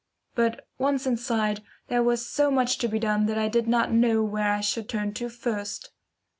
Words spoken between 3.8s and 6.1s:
know what I should turn to first.